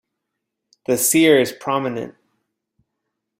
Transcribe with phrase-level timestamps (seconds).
[0.87, 2.15] The cere is prominent.